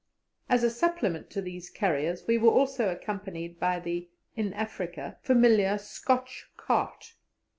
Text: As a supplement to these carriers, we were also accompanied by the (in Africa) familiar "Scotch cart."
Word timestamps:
As 0.49 0.63
a 0.63 0.71
supplement 0.71 1.29
to 1.29 1.43
these 1.43 1.69
carriers, 1.69 2.25
we 2.25 2.35
were 2.35 2.49
also 2.49 2.89
accompanied 2.89 3.59
by 3.59 3.79
the 3.79 4.09
(in 4.35 4.51
Africa) 4.53 5.19
familiar 5.21 5.77
"Scotch 5.77 6.47
cart." 6.57 7.13